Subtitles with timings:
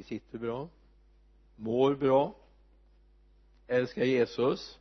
[0.00, 0.68] vi sitter bra.
[1.56, 2.34] Mår bra.
[3.66, 4.78] Älskar Jesus.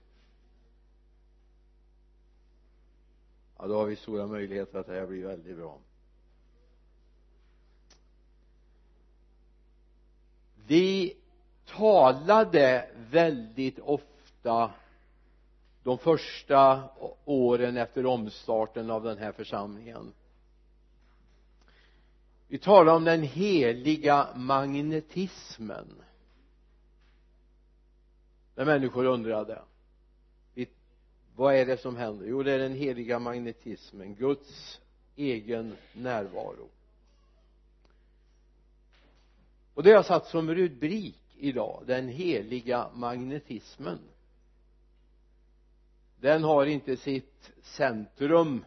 [3.58, 5.78] Ja då har vi stora möjligheter att det här blir väldigt bra.
[10.68, 11.18] Vi
[11.66, 14.72] talade väldigt ofta
[15.84, 16.90] de första
[17.26, 20.14] åren efter omstarten av den här församlingen
[22.50, 26.04] vi talade om den heliga magnetismen.
[28.56, 29.62] När människor undrade
[31.40, 32.26] vad är det som händer?
[32.26, 34.82] Jo det är den heliga magnetismen Guds
[35.16, 36.70] egen närvaro.
[39.74, 44.00] Och det har jag satt som rubrik idag den heliga magnetismen.
[46.20, 48.66] Den har inte sitt centrum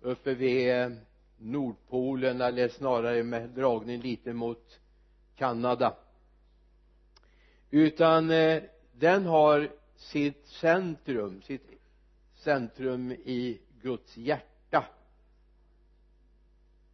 [0.00, 0.96] uppe vid
[1.38, 4.80] Nordpolen eller snarare med dragning lite mot
[5.36, 5.96] Kanada.
[7.70, 11.70] Utan eh, den har sitt centrum sitt
[12.34, 14.84] centrum i Guds hjärta.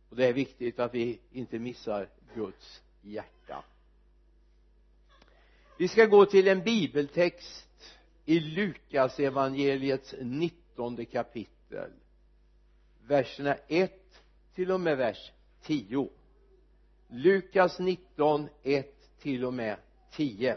[0.08, 3.64] Och det är viktigt att vi inte missar Guds hjärta.
[5.78, 11.90] Vi ska gå till en bibeltext i Lukas evangeliets nittonde kapitel.
[13.06, 14.21] Verserna 1
[14.54, 16.08] till och med vers 10
[17.08, 18.86] Lukas 19 1
[19.18, 19.76] till och med
[20.10, 20.56] 10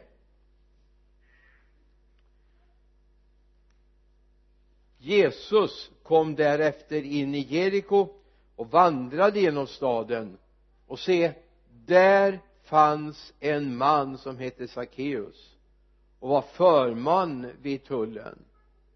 [5.05, 8.07] Jesus kom därefter in i Jeriko
[8.55, 10.38] och vandrade genom staden.
[10.88, 11.33] Och se
[11.85, 15.55] där fanns en man som hette Sackeus
[16.19, 18.39] och var förman vid tullen.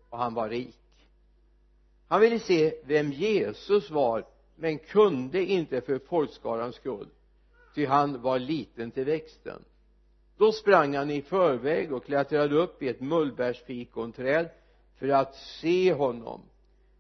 [0.10, 0.76] Och han var rik.
[2.08, 4.26] Han ville se vem Jesus var
[4.60, 7.08] men kunde inte för folkskarans skull
[7.76, 9.64] ty han var liten till växten.
[10.38, 14.50] Då sprang han i förväg och klättrade upp i ett mullbärsfikonträd
[14.96, 16.42] för att se honom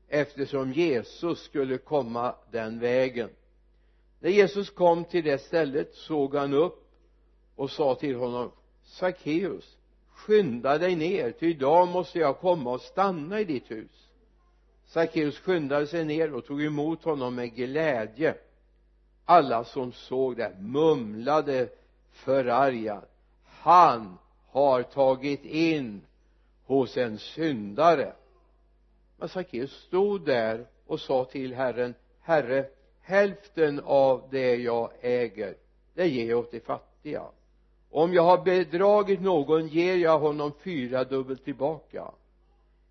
[0.08, 3.30] eftersom Jesus skulle komma den vägen.
[4.19, 6.92] När Jesus kom till det stället såg han upp
[7.56, 8.52] och sa till honom
[8.84, 9.78] Sackeus
[10.12, 14.09] skynda dig ner ty idag måste jag komma och stanna i ditt hus.
[14.90, 18.36] Sackeus skyndade sig ner och tog emot honom med glädje.
[19.26, 21.70] Alla som såg det mumlade
[22.12, 23.10] förargat
[23.62, 24.18] han
[24.48, 26.02] har tagit in
[26.66, 28.14] hos en syndare.
[29.18, 32.66] Men Sackeus stod där och sa till Herren Herre
[33.02, 35.56] hälften av det jag äger
[35.94, 37.24] det ger jag åt de fattiga.
[37.90, 42.12] Om jag har bedragit någon ger jag honom fyra dubbelt tillbaka.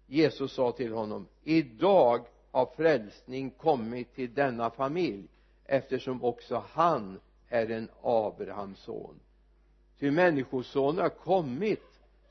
[0.07, 5.29] Jesus sa till honom idag har frälsning kommit till denna familj
[5.65, 9.21] eftersom också han är en Abrahams son.
[9.99, 11.83] Ty människosonen har kommit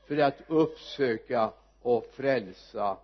[0.06, 1.52] för att uppsöka
[1.82, 2.96] och frälsa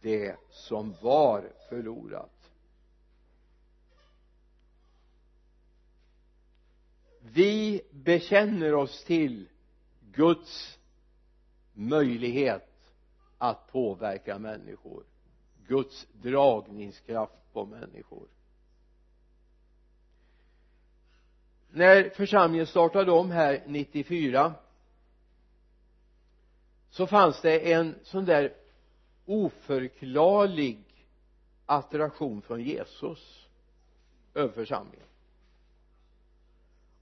[0.00, 2.50] det som var förlorat.
[7.20, 9.48] Vi bekänner oss till
[10.12, 10.78] Guds
[11.72, 12.68] möjlighet
[13.38, 15.11] att påverka människor.
[15.72, 18.28] Guds dragningskraft på människor.
[21.70, 24.54] När församlingen startade om här 94
[26.90, 28.54] så fanns det en sån där
[29.26, 31.06] oförklarlig
[31.66, 33.48] attraktion från Jesus
[34.34, 35.06] över församlingen.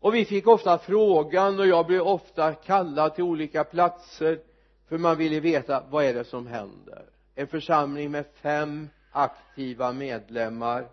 [0.01, 4.43] Och vi fick ofta frågan och jag blev ofta kallad till olika platser
[4.87, 7.20] för man ville veta vad är det som händer?
[7.41, 10.89] En församling med fem aktiva medlemmar.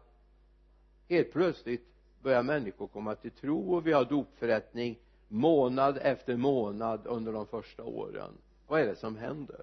[1.09, 1.87] Helt plötsligt
[2.21, 7.83] börjar människor komma till tro och vi har dopförrättning månad efter månad under de första
[7.83, 8.31] åren.
[8.67, 9.61] Vad är det som händer?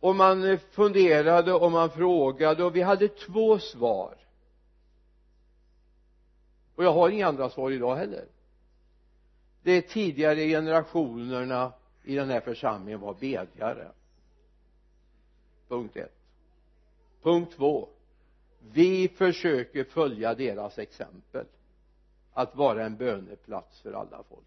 [0.00, 4.16] Och man funderade och man frågade och vi hade två svar.
[6.74, 8.24] Och jag har inga andra svar idag heller.
[9.62, 11.72] De tidigare generationerna
[12.08, 13.88] i den här församlingen var bedjare.
[15.68, 16.14] Punkt ett.
[17.22, 17.88] Punkt två.
[18.72, 21.46] Vi försöker följa deras exempel
[22.32, 24.46] att vara en böneplats för alla folk.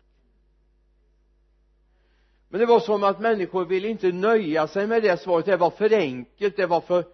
[2.49, 5.45] Men det var som att människor ville inte nöja sig med det svaret.
[5.45, 7.05] Det var för enkelt det var för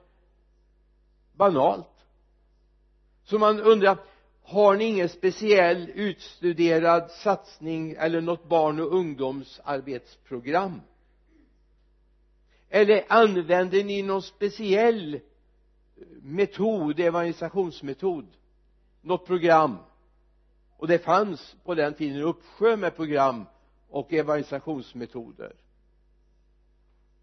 [1.34, 2.06] banalt.
[3.24, 3.98] Så man undrar
[4.48, 10.82] har ni ingen speciell utstuderad satsning eller något barn och ungdomsarbetsprogram?
[12.70, 15.22] Eller använder ni någon speciell eh,
[16.22, 18.28] metod, evangelisationsmetod?
[19.02, 19.78] Något program?
[20.78, 23.46] Och det fanns på den tiden en uppsjö med program
[23.90, 25.56] och evangelisationsmetoder.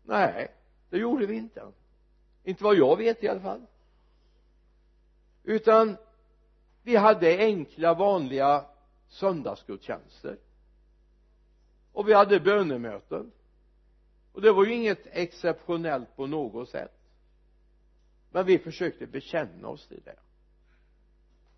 [0.03, 0.49] Nej
[0.91, 1.63] det gjorde vi inte.
[2.45, 3.67] Inte vad jag vet i alla fall.
[5.45, 5.97] Utan
[6.85, 8.65] vi hade enkla vanliga
[9.09, 10.37] söndagsgudstjänster.
[11.93, 13.33] Och vi hade bönemöten.
[14.33, 17.01] Och det var ju inget exceptionellt på något sätt.
[18.31, 20.19] Men vi försökte bekänna oss till det.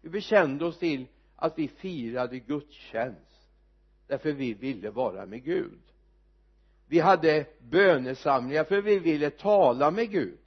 [0.01, 1.07] Vi bekände oss till
[1.37, 3.49] att vi firade gudstjänst
[4.07, 5.81] därför vi ville vara med Gud.
[6.87, 10.39] Vi hade bönesamlingar för vi ville tala med Gud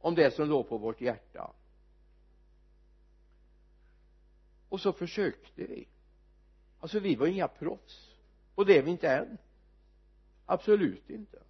[0.00, 1.50] om det som låg på vårt hjärta.
[4.72, 5.88] Och så försökte vi.
[6.80, 8.14] Alltså vi var inga proffs
[8.54, 9.38] och det är vi inte än
[10.46, 11.42] absolut inte.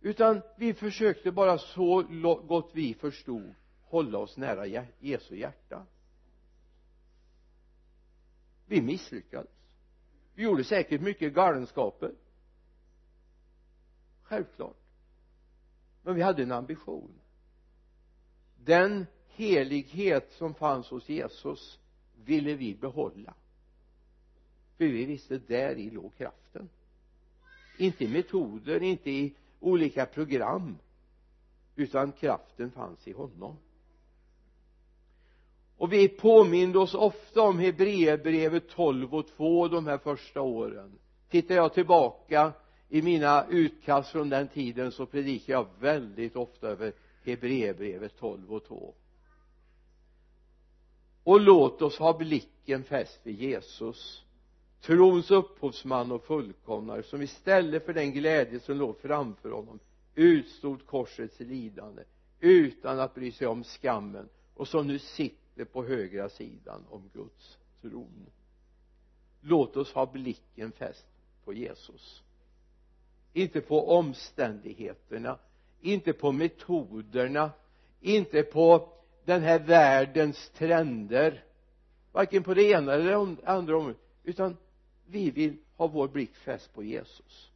[0.00, 2.02] Utan vi försökte bara så
[2.46, 5.86] gott vi förstod hålla oss nära Jesu hjärta.
[8.66, 9.50] Vi misslyckades.
[10.34, 12.14] Vi gjorde säkert mycket galenskaper.
[14.22, 14.76] Självklart.
[16.02, 17.20] Men vi hade en ambition.
[18.56, 19.06] Den
[19.38, 21.78] helighet som fanns hos Jesus
[22.24, 23.34] ville vi behålla.
[24.76, 26.68] För vi visste där i låg kraften.
[27.78, 30.78] Inte i metoder, inte i olika program
[31.76, 33.56] utan kraften fanns i honom.
[35.76, 40.98] Och vi påminde oss ofta om Hebreerbrevet 12 och 2 de här första åren.
[41.28, 42.52] Tittar jag tillbaka
[42.88, 46.92] i mina utkast från den tiden så predikar jag väldigt ofta över
[47.24, 48.94] Hebreerbrevet 12 och 2
[51.28, 54.24] och låt oss ha blicken fäst vid Jesus
[54.80, 59.78] trons upphovsman och fullkomnare som istället för den glädje som låg framför honom
[60.14, 62.02] utstod korsets lidande
[62.40, 67.58] utan att bry sig om skammen och som nu sitter på högra sidan om Guds
[67.82, 68.26] tron.
[69.40, 71.06] Låt oss ha blicken fäst
[71.44, 72.22] på Jesus.
[73.32, 75.38] Inte på omständigheterna
[75.80, 77.50] inte på metoderna
[78.00, 78.97] inte på
[79.28, 81.44] den här världens trender.
[82.12, 84.00] Varken på det ena eller det andra området.
[84.24, 84.56] Utan
[85.06, 87.50] vi vill ha vår blick fäst på Jesus.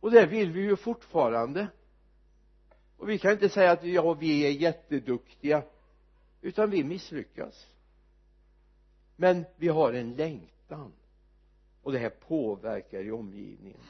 [0.00, 1.66] Och det vill vi ju fortfarande.
[2.96, 5.62] Och vi kan inte säga att ja, vi är jätteduktiga.
[6.42, 7.66] Utan vi misslyckas.
[9.16, 10.92] Men vi har en längtan.
[11.82, 13.80] Och det här påverkar i omgivningen.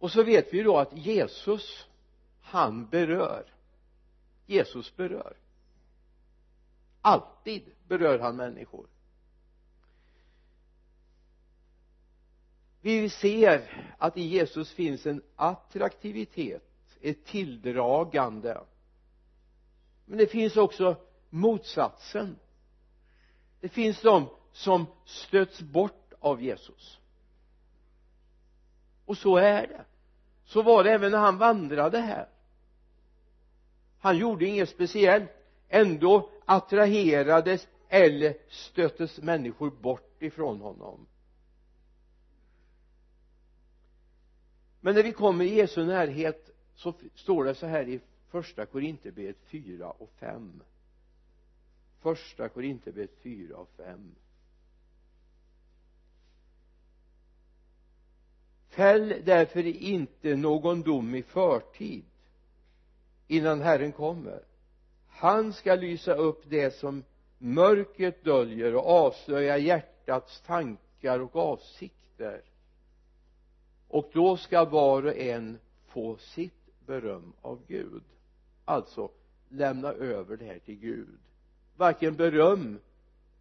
[0.00, 1.86] Och så vet vi då att Jesus
[2.40, 3.44] han berör.
[4.46, 5.36] Jesus berör.
[7.00, 8.86] Alltid berör han människor.
[12.80, 18.60] Vi ser att i Jesus finns en attraktivitet ett tilldragande.
[20.04, 20.96] Men det finns också
[21.30, 22.38] motsatsen.
[23.60, 26.99] Det finns de som stöts bort av Jesus
[29.10, 29.84] och så är det.
[30.44, 32.28] Så var det även när han vandrade här.
[33.98, 35.30] Han gjorde inget speciellt.
[35.68, 41.06] Ändå attraherades eller stöttes människor bort ifrån honom.
[44.80, 49.38] Men när vi kommer i Jesu närhet så står det så här i första Korinthierbrevet
[49.46, 50.62] 4 och 5
[52.00, 54.14] första Korinthierbrevet 4 och 5
[58.70, 62.04] fäll därför inte någon dom i förtid
[63.28, 64.42] innan Herren kommer.
[65.08, 67.04] Han ska lysa upp det som
[67.38, 72.42] mörkret döljer och avslöja hjärtats tankar och avsikter.
[73.88, 78.02] Och då ska var och en få sitt beröm av Gud.
[78.64, 79.10] Alltså
[79.48, 81.18] lämna över det här till Gud.
[81.76, 82.78] Varken beröm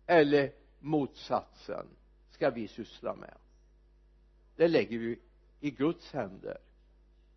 [0.06, 1.86] eller motsatsen
[2.30, 3.34] ska vi syssla med
[4.60, 5.20] det lägger vi
[5.60, 6.58] i Guds händer.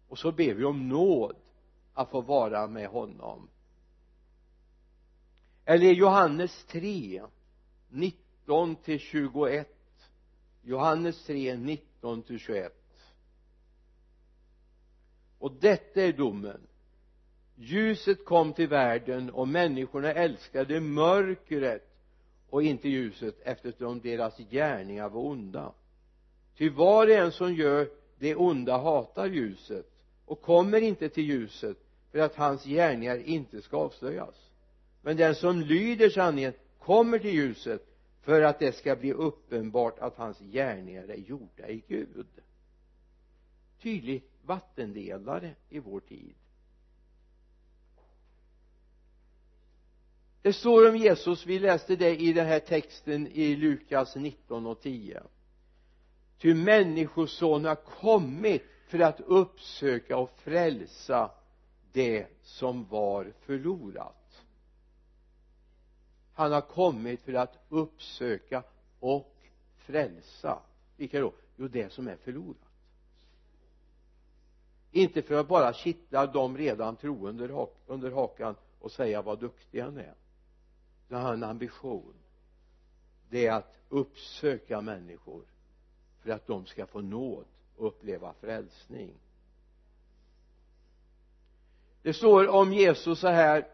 [0.09, 1.37] Och så ber vi om nåd
[1.95, 3.49] att få vara med honom.
[5.65, 7.23] Eller Johannes 3
[7.89, 9.69] 19 till 21
[10.63, 12.73] Johannes 3 19 till 21
[15.39, 16.61] och detta är domen.
[17.57, 21.89] Ljuset kom till världen och människorna älskade mörkret
[22.51, 25.73] och inte ljuset eftersom deras gärningar var onda
[26.63, 29.87] ty var och en som gör det onda hatar ljuset
[30.25, 31.77] och kommer inte till ljuset
[32.11, 34.51] för att hans gärningar inte ska avslöjas.
[35.01, 37.87] Men den som lyder sanningen kommer till ljuset
[38.21, 42.27] för att det ska bli uppenbart att hans gärningar är gjorda i Gud.
[43.83, 46.35] Tydlig vattendelare i vår tid.
[50.43, 51.47] Det står om Jesus.
[51.47, 55.23] Vi läste det i den här texten i Lukas 19 och 10
[56.43, 61.31] ty människosonen har kommit för att uppsöka och frälsa
[61.93, 64.43] det som var förlorat.
[66.35, 68.63] Han har kommit för att uppsöka
[69.01, 69.37] och
[69.77, 70.63] frälsa.
[70.97, 71.33] Vilka då?
[71.57, 72.57] jo det som är förlorat.
[74.91, 80.01] Inte för att bara kittla de redan troende under hakan och säga vad duktiga ni
[80.01, 80.15] är.
[81.07, 82.15] Utan har en ambition.
[83.31, 85.52] Det är att uppsöka människor
[86.23, 87.45] för att de ska få nåd
[87.77, 89.15] och uppleva frälsning.
[92.03, 93.69] Det står om Jesus så här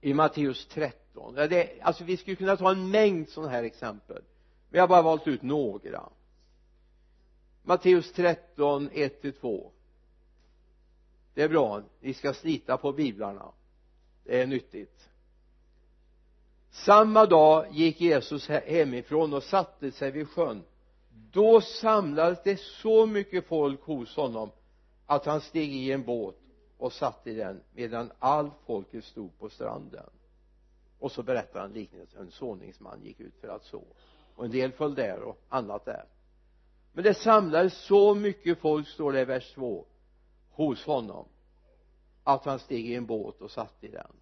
[0.00, 4.22] i Matteus 13 det, alltså vi skulle kunna ta en mängd sådana här exempel
[4.70, 6.08] vi har bara valt ut några.
[7.62, 9.70] Matteus 13, 1-2
[11.34, 13.52] det är bra ni ska slita på biblarna.
[14.24, 15.08] Det är nyttigt.
[16.70, 20.62] Samma dag gick Jesus hemifrån och satte sig vid sjön
[21.32, 24.50] då samlades det så mycket folk hos honom
[25.06, 26.36] att han steg i en båt
[26.78, 30.10] och satt i den medan allt folket stod på stranden.
[30.98, 32.20] Och så berättar han liknelsen.
[32.20, 33.82] En såningsman gick ut för att så.
[34.36, 36.04] Och en del föll där och annat där.
[36.92, 39.84] Men det samlades så mycket folk står det i vers 2
[40.50, 41.26] hos honom
[42.24, 44.12] att han steg i en båt och satt i den.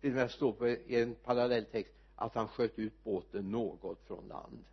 [0.00, 4.64] Till och med står på en parallelltext att han sköt ut båten något från land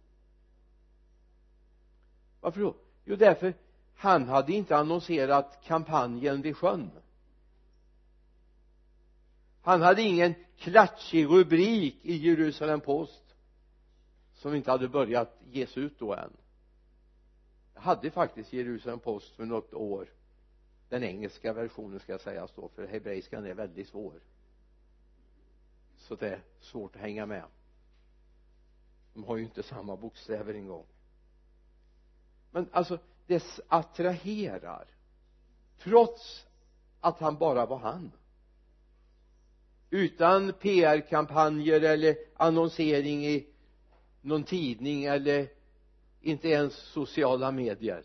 [2.42, 2.76] varför då?
[3.06, 3.54] Jo därför
[3.96, 6.92] han hade inte annonserat kampanjen vid sjön.
[9.62, 13.36] Han hade ingen klatschig rubrik i Jerusalem Post
[14.34, 16.32] som inte hade börjat ges ut då än.
[17.74, 20.10] Jag hade faktiskt Jerusalem Post för något år.
[20.90, 22.88] Den engelska versionen ska sägas då för.
[22.88, 24.14] Hebreiskan är väldigt svår.
[25.98, 27.44] Så det är svårt att hänga med.
[29.14, 30.86] De har ju inte samma bokstäver en gång
[32.52, 34.86] men alltså det attraherar.
[35.78, 36.46] Trots
[37.00, 38.12] att han bara var han.
[39.90, 43.48] Utan PR-kampanjer eller annonsering i
[44.22, 45.48] någon tidning eller
[46.22, 48.04] inte ens sociala medier.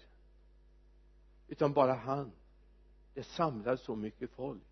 [1.48, 2.32] Utan bara han.
[3.14, 4.62] Det samlades så mycket folk.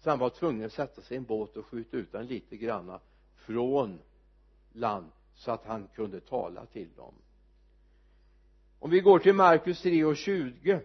[0.00, 2.56] Så han var tvungen att sätta sig i en båt och skjuta ut den lite
[2.56, 3.00] granna
[3.34, 3.98] från
[4.72, 7.14] land så att han kunde tala till dem
[8.84, 10.80] om vi går till Markus 3 och 20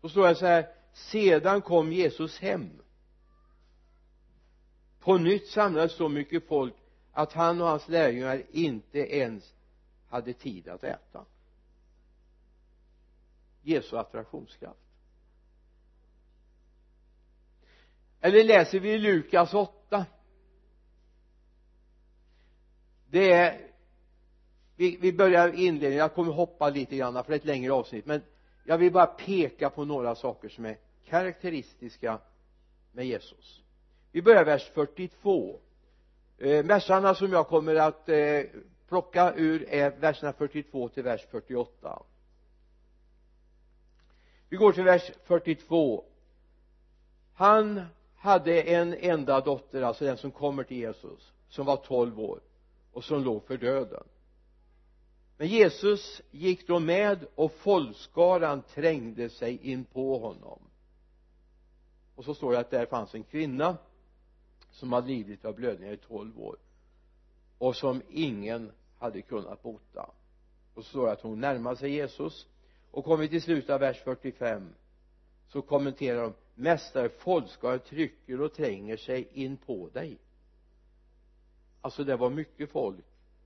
[0.00, 2.82] då står det så här sedan kom Jesus hem.
[5.00, 6.74] På nytt samlades så mycket folk
[7.12, 9.54] att han och hans lärjungar inte ens
[10.08, 11.24] hade tid att äta.
[13.62, 14.80] Jesu attraktionskraft.
[18.20, 20.06] Eller läser vi Lukas 8
[23.10, 23.73] det är
[24.76, 28.06] vi, vi börjar inledningen, jag kommer hoppa lite grann för det är ett längre avsnitt.
[28.06, 28.22] Men
[28.64, 32.18] jag vill bara peka på några saker som är karaktäristiska
[32.92, 33.60] med Jesus.
[34.12, 35.60] Vi börjar vers 42
[36.38, 38.40] eh, verserna som jag kommer att eh,
[38.88, 42.02] plocka ur är verserna 42 till vers 48
[44.48, 46.04] vi går till vers 42
[47.34, 47.82] han
[48.16, 52.40] hade en enda dotter alltså den som kommer till Jesus som var 12 år
[52.92, 54.04] och som låg för döden
[55.44, 60.58] men Jesus gick då med och folkskaran trängde sig in på honom.
[62.14, 63.76] Och så står det att där fanns en kvinna
[64.70, 66.56] som hade lidit av blödningar i 12 år
[67.58, 70.10] och som ingen hade kunnat bota.
[70.74, 72.46] Och så står det att hon närmade sig Jesus
[72.90, 74.74] och kommer vi till slutet av vers 45
[75.48, 80.18] så kommenterar de mästare folkskaran trycker och tränger sig in på dig.
[81.80, 83.04] Alltså det var mycket folk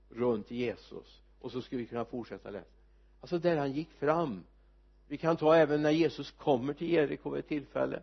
[0.09, 2.67] runt Jesus och så skulle vi kunna fortsätta läsa.
[3.21, 4.43] Alltså där han gick fram.
[5.07, 8.01] Vi kan ta även när Jesus kommer till Jeriko vid ett tillfälle.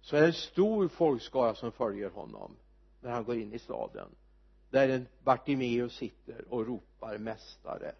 [0.00, 2.56] Så är det en stor folkskara som följer honom
[3.00, 4.08] när han går in i staden.
[4.70, 7.92] Där en Bartimeus sitter och ropar mästare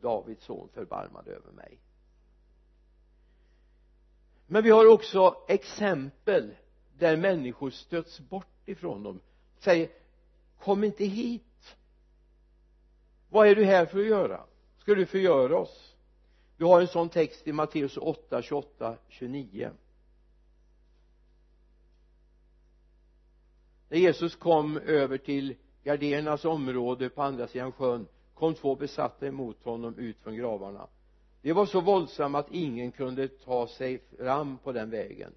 [0.00, 1.78] Davids son förbarmad över mig.
[4.46, 6.54] Men vi har också exempel
[6.98, 9.20] där människor stöts bort ifrån dem.
[9.58, 9.90] Säger
[10.58, 11.42] kom inte hit
[13.36, 14.40] vad är du här för att göra?
[14.78, 15.94] Ska du förgöra oss?
[16.56, 19.70] Du har en sån text i Matteus 8, 28, 29
[23.88, 29.64] när Jesus kom över till Gardernas område på andra sidan sjön kom två besatta emot
[29.64, 30.86] honom ut från gravarna.
[31.42, 35.32] De var så våldsamma att ingen kunde ta sig fram på den vägen.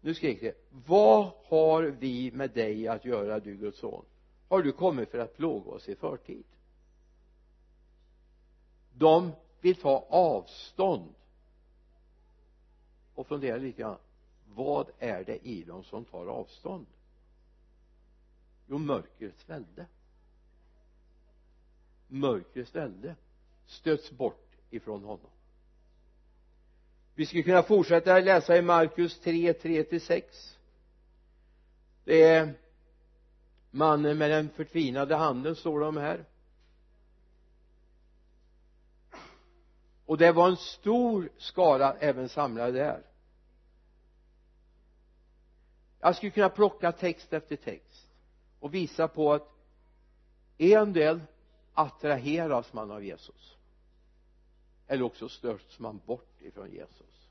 [0.00, 0.52] Nu skrek de
[0.86, 4.04] vad har vi med dig att göra du Guds son?
[4.48, 6.44] Har du kommit för att plåga oss i förtid?
[8.98, 11.14] De vill ta avstånd
[13.14, 13.98] och fundera lite grann.
[14.54, 16.86] Vad är det i dem som tar avstånd?
[18.66, 19.86] Jo mörkrets välde
[22.08, 23.16] mörkrets välde
[23.66, 25.30] stöts bort ifrån honom.
[27.14, 30.58] Vi skulle kunna fortsätta läsa i Markus 3, 3-6
[32.08, 32.54] det är
[33.70, 36.24] mannen med den förtvinade handen står de här.
[40.08, 43.02] Och det var en stor skara även samlade där.
[46.00, 48.08] Jag skulle kunna plocka text efter text
[48.60, 49.48] och visa på att
[50.58, 51.20] en del
[51.74, 53.56] attraheras man av Jesus.
[54.86, 57.28] Eller också störs man bort ifrån Jesus.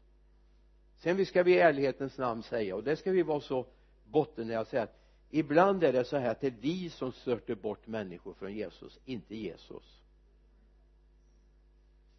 [0.98, 3.66] Sen vi ska vi i ärlighetens namn säga och det ska vi vara så
[4.06, 7.88] bottennära säga att ibland är det så här att det är vi som stöter bort
[7.88, 10.02] människor från Jesus inte Jesus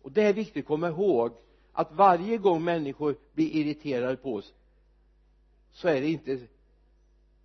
[0.09, 1.33] och det är viktigt att komma ihåg
[1.73, 4.55] att varje gång människor blir irriterade på oss
[5.73, 6.41] så är det inte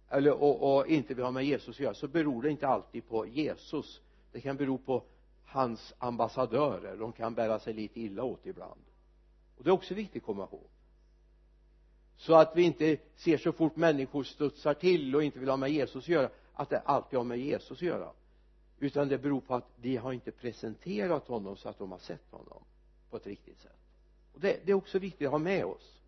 [0.10, 3.08] eller och, och inte vill ha med Jesus att göra så beror det inte alltid
[3.08, 4.02] på Jesus.
[4.32, 5.04] Det kan bero på
[5.46, 6.98] hans ambassadörer.
[6.98, 8.82] De kan bära sig lite illa åt ibland.
[9.58, 10.68] Och det är också viktigt att komma ihåg.
[12.18, 15.72] Så att vi inte ser så fort människor studsar till och inte vill ha med
[15.72, 18.12] Jesus att göra att det alltid har med Jesus att göra
[18.84, 22.32] utan det beror på att de har inte presenterat honom så att de har sett
[22.32, 22.64] honom
[23.10, 23.80] på ett riktigt sätt.
[24.34, 26.02] Och det, det är också viktigt att ha med oss.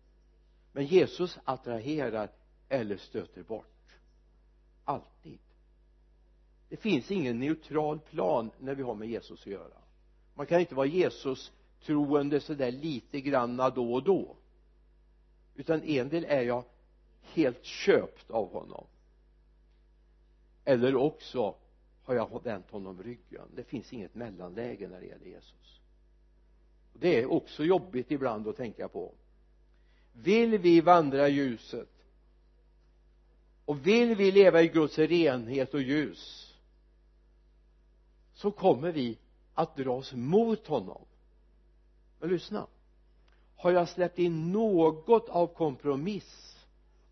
[0.72, 2.30] Men Jesus attraherar
[2.68, 3.96] eller stöter bort.
[4.84, 5.38] Alltid.
[6.68, 9.78] Det finns ingen neutral plan när vi har med Jesus att göra.
[10.34, 11.52] Man kan inte vara Jesus
[11.84, 14.36] troende sådär lite granna då och då.
[15.54, 16.64] Utan en del är jag
[17.22, 18.86] helt köpt av honom.
[20.64, 21.54] Eller också
[22.06, 23.48] har jag vänt honom ryggen.
[23.54, 25.80] Det finns inget mellanläge när det gäller Jesus.
[26.92, 29.14] Det är också jobbigt ibland att tänka på.
[30.12, 31.88] Vill vi vandra i ljuset?
[33.64, 36.54] Och vill vi leva i Guds renhet och ljus?
[38.34, 39.18] Så kommer vi
[39.54, 41.04] att dras mot honom.
[42.20, 42.66] Men lyssna.
[43.56, 46.56] Har jag släppt in något av kompromiss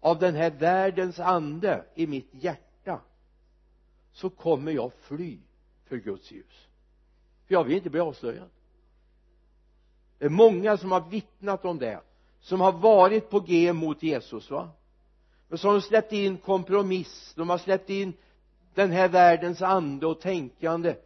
[0.01, 2.64] av den här världens ande i mitt hjärta?
[4.15, 5.39] Så kommer jag fly
[5.85, 6.69] för Guds ljus.
[7.47, 8.49] För jag vill inte bli avslöjad.
[10.19, 12.01] Det är många som har vittnat om det
[12.41, 14.71] som har varit på G mot Jesus va?
[15.49, 18.13] Men så har de släppt in kompromiss de har släppt in
[18.75, 20.97] den här världens ande och tänkande.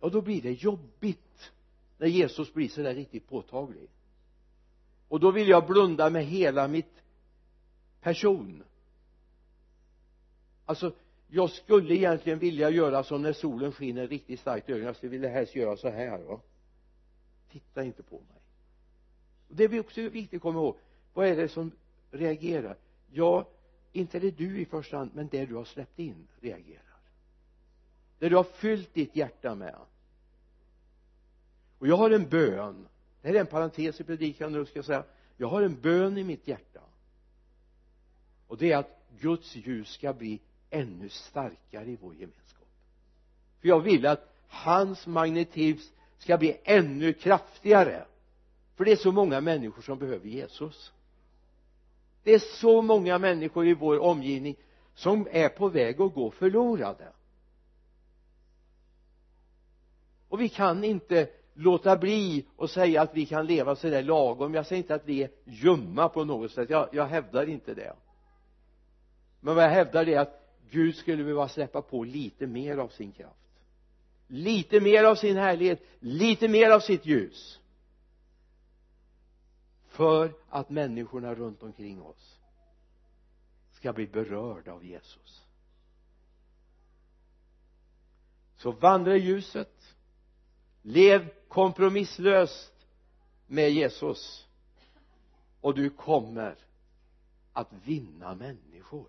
[0.00, 1.52] Ja då blir det jobbigt
[1.98, 3.88] när Jesus blir så där riktigt påtaglig.
[5.08, 7.02] Och då vill jag blunda med hela mitt
[8.00, 8.62] person.
[10.66, 10.92] Alltså
[11.30, 14.86] jag skulle egentligen vilja göra som när solen skiner riktigt starkt i ögonen.
[14.86, 16.40] Jag skulle vilja helst göra så här va.
[17.52, 18.42] Titta inte på mig.
[19.48, 20.76] Det är också viktigt att komma ihåg
[21.14, 21.72] vad är det som
[22.10, 22.76] reagerar?
[23.10, 23.46] Ja
[23.92, 26.82] inte är det du i första hand men det du har släppt in reagerar.
[28.18, 29.76] Det du har fyllt ditt hjärta med.
[31.78, 32.86] Och jag har en bön.
[33.22, 35.04] Det här är en parentes i predikan nu ska jag säga.
[35.36, 36.80] Jag har en bön i mitt hjärta.
[38.46, 40.40] Och det är att Guds ljus ska bli
[40.70, 42.68] ännu starkare i vår gemenskap.
[43.60, 48.04] För jag vill att hans magnetism ska bli ännu kraftigare.
[48.74, 50.92] För det är så många människor som behöver Jesus.
[52.22, 54.56] Det är så många människor i vår omgivning
[54.94, 57.12] som är på väg att gå förlorade.
[60.28, 64.54] Och vi kan inte låta bli och säga att vi kan leva sådär lagom.
[64.54, 66.70] Jag säger inte att vi är ljumma på något sätt.
[66.70, 67.92] Jag, jag hävdar inte det.
[69.40, 70.39] Men vad jag hävdar är att
[70.70, 73.36] Gud skulle behöva släppa på lite mer av sin kraft.
[74.26, 77.60] Lite mer av sin härlighet lite mer av sitt ljus.
[79.86, 82.38] För att människorna runt omkring oss
[83.72, 85.44] ska bli berörda av Jesus.
[88.56, 89.94] Så vandra i ljuset.
[90.82, 92.86] Lev kompromisslöst
[93.46, 94.46] med Jesus.
[95.60, 96.56] Och du kommer
[97.52, 99.08] att vinna människor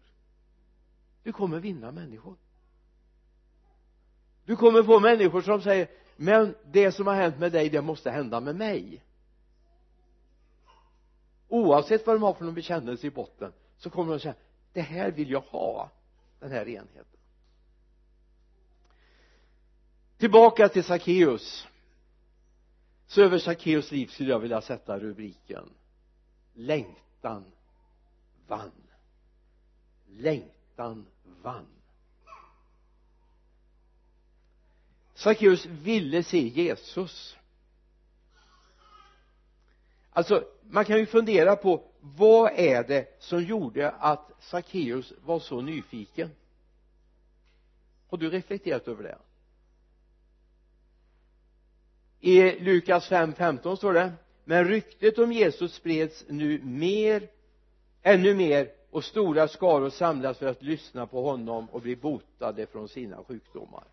[1.24, 2.36] du kommer vinna människor.
[4.46, 8.12] Du kommer få människor som säger men det som har hänt med dig det måste
[8.12, 9.04] hända med mig.
[11.48, 14.36] Oavsett vad de har för någon bekännelse i botten så kommer de säga
[14.74, 15.90] det här vill jag ha
[16.40, 17.20] den här enheten.
[20.18, 21.68] Tillbaka till Sackeus.
[23.08, 25.70] Så över Sackeus liv skulle jag vilja sätta rubriken
[26.54, 27.46] längtan
[28.48, 28.72] vann.
[30.08, 31.68] Längtan vann.
[35.14, 37.38] Sackeus ville se Jesus.
[40.12, 45.62] Alltså man kan ju fundera på vad är det som gjorde att Sackeus var så
[45.62, 46.30] nyfiken?
[48.10, 49.18] Har du reflekterat över det?
[52.20, 57.30] I Lukas 5.15 står det men ryktet om Jesus spreds nu mer
[58.02, 62.88] ännu mer och stora skaror samlas för att lyssna på honom och bli botade från
[62.90, 63.84] sina sjukdomar.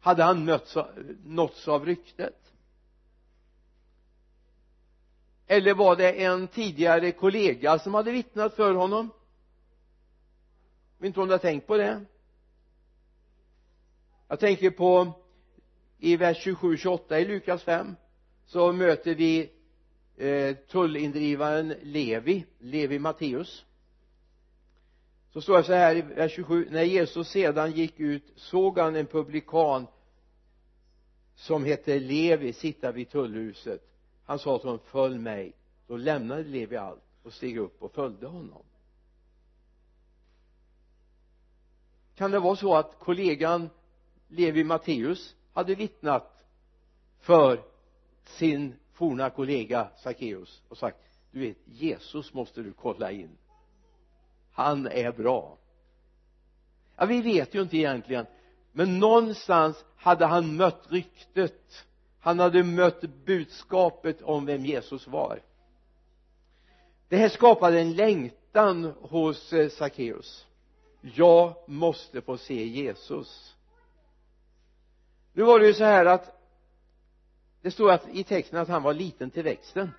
[0.00, 0.76] Hade han mötts,
[1.24, 2.52] nåtts av ryktet?
[5.46, 9.10] Eller var det en tidigare kollega som hade vittnat för honom?
[10.98, 12.04] Jag vet inte om du har tänkt på det.
[14.28, 15.12] Jag tänker på
[15.98, 17.96] i vers 27-28 i Lukas 5
[18.46, 19.55] så möter vi
[20.16, 23.64] eh, tullindrivaren Levi, Levi Matteus.
[25.32, 28.96] Så står det så här i vers 27 när Jesus sedan gick ut såg han
[28.96, 29.86] en publikan
[31.34, 33.82] som hette Levi sitta vid tullhuset.
[34.24, 35.52] Han sa till honom följ mig.
[35.86, 38.62] Då lämnade Levi allt och steg upp och följde honom.
[42.14, 43.70] Kan det vara så att kollegan
[44.28, 46.46] Levi Matteus hade vittnat
[47.18, 47.64] för
[48.24, 50.98] sin forna kollega Sackeus och sagt
[51.30, 53.38] du vet Jesus måste du kolla in.
[54.52, 55.58] Han är bra.
[56.96, 58.26] Ja vi vet ju inte egentligen
[58.72, 61.86] men någonstans hade han mött ryktet.
[62.20, 65.40] Han hade mött budskapet om vem Jesus var.
[67.08, 70.46] Det här skapade en längtan hos eh, Sackeus
[71.14, 73.56] jag måste få se Jesus.
[75.32, 76.35] Nu var det ju så här att
[77.62, 79.90] det står att i texten att han var liten till växten.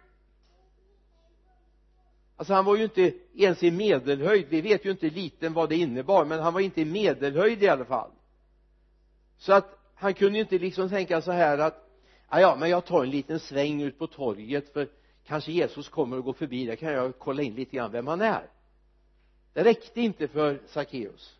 [2.35, 4.47] Alltså han var ju inte ens i medelhöjd.
[4.49, 7.67] Vi vet ju inte liten vad det innebar men han var inte i medelhöjd i
[7.67, 8.11] alla fall.
[9.37, 11.89] Så att han kunde ju inte liksom tänka så här att
[12.29, 14.89] ja, ja men jag tar en liten sväng ut på torget för
[15.25, 16.65] kanske Jesus kommer och går förbi.
[16.65, 18.49] Där kan jag kolla in lite grann vem han är.
[19.53, 21.37] Det räckte inte för Sackeus.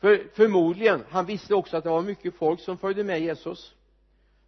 [0.00, 3.74] För förmodligen han visste också att det var mycket folk som följde med Jesus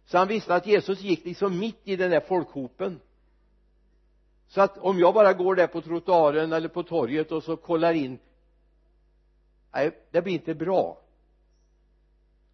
[0.05, 2.99] så han visste att Jesus gick liksom mitt i den där folkhopen.
[4.47, 7.93] Så att om jag bara går där på trottoaren eller på torget och så kollar
[7.93, 8.19] in
[9.73, 11.01] nej det blir inte bra.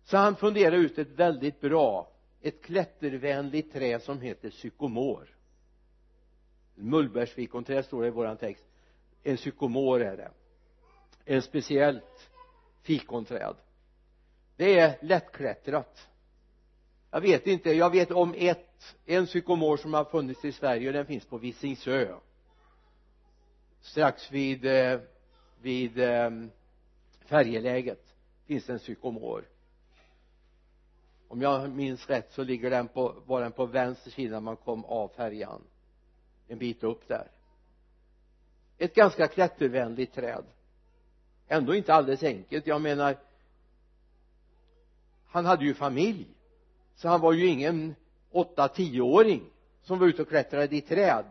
[0.04, 5.36] Så han funderade ut ett väldigt bra ett klättervänligt träd som heter sykomor.
[6.76, 8.66] Mullbärsfikonträd står det i våran text.
[9.24, 10.32] En sykomor är det.
[11.26, 12.30] En speciellt
[12.82, 13.56] fikonträd
[14.58, 16.08] det är lättklättrat
[17.12, 20.94] jag vet inte jag vet om ett en psykomor som har funnits i Sverige och
[20.94, 22.16] den finns på Visingsö.
[23.82, 25.00] Strax vid eh,
[25.62, 26.30] vid eh,
[27.26, 28.16] färjeläget
[28.46, 29.46] finns en psykomor.
[31.28, 34.56] Om jag minns rätt så ligger den på, var den på vänster sida när man
[34.56, 35.62] kom av färjan.
[36.48, 37.32] En bit upp där.
[38.78, 40.44] Ett ganska klättervänligt träd.
[41.48, 42.68] Ändå inte alldeles enkelt.
[42.68, 43.18] Jag menar
[45.26, 46.37] han hade ju familj
[46.98, 47.96] så han var ju ingen
[48.32, 49.44] åtta tioåring
[49.82, 51.26] som var ute och klättrade i träd.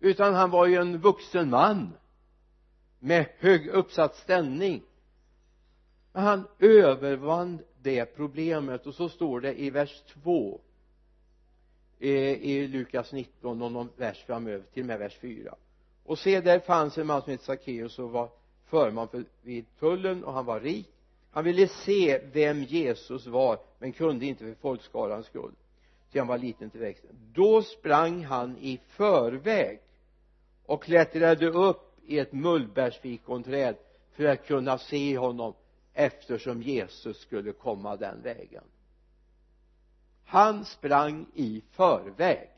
[0.00, 1.96] Utan han var ju en vuxen man
[2.98, 4.82] med hög uppsatt ställning.
[6.12, 10.60] Men han övervann det problemet och så står det i vers 2
[11.98, 15.54] eh, i Lukas 19 och någon vers framöver till och med vers 4
[16.04, 18.30] och se där fanns en man som hette Sackeus och var
[18.64, 20.88] förman för, vid tullen och han var rik.
[21.30, 25.54] Han ville se vem Jesus var men kunde inte för folkskarans skull.
[26.12, 27.10] Ty han var liten till växten.
[27.32, 29.80] Då sprang han i förväg
[30.66, 33.76] och klättrade upp i ett mullbärsfikonträd
[34.12, 35.54] för att kunna se honom
[35.92, 38.64] eftersom Jesus skulle komma den vägen.
[40.24, 42.50] Han sprang i förväg.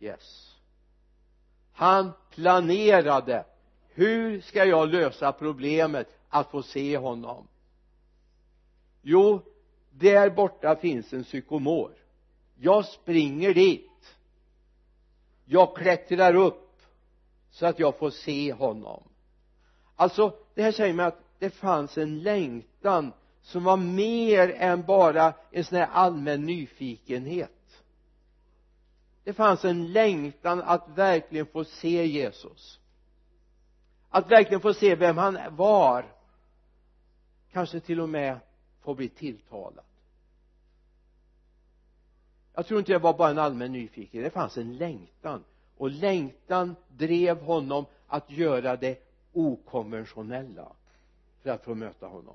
[0.00, 0.56] Yes.
[1.72, 3.44] Han planerade
[3.88, 7.46] hur ska jag lösa problemet att få se honom?
[9.02, 9.42] Jo
[9.90, 11.94] där borta finns en psykomor.
[12.58, 14.16] Jag springer dit.
[15.44, 16.82] Jag klättrar upp
[17.50, 19.02] så att jag får se honom.
[19.96, 25.34] Alltså det här säger mig att det fanns en längtan som var mer än bara
[25.50, 27.82] en sån här allmän nyfikenhet.
[29.24, 32.80] Det fanns en längtan att verkligen få se Jesus.
[34.08, 36.14] Att verkligen få se vem han var.
[37.52, 38.38] Kanske till och med
[38.80, 39.84] får bli tilltalad.
[42.54, 45.44] Jag tror inte det var bara en allmän nyfikenhet det fanns en längtan.
[45.76, 50.72] Och längtan drev honom att göra det okonventionella
[51.42, 52.34] för att få möta honom.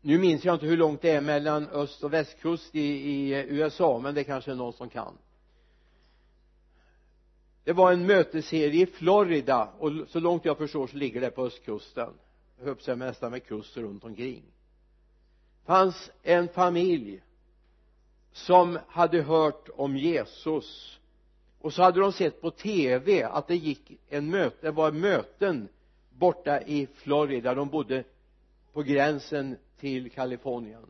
[0.00, 3.98] Nu minns jag inte hur långt det är mellan öst och västkust i, i USA
[3.98, 5.18] men det kanske är någon som kan.
[7.64, 11.44] Det var en mötesserie i Florida och så långt jag förstår så ligger det på
[11.44, 12.10] östkusten
[12.58, 14.42] höll sig nästan med kust runt omkring.
[15.64, 17.22] Fanns en familj
[18.32, 20.98] som hade hört om Jesus
[21.58, 25.68] och så hade de sett på tv att det gick en möte, det var möten
[26.10, 27.54] borta i Florida.
[27.54, 28.04] De bodde
[28.72, 30.86] på gränsen till Kalifornien.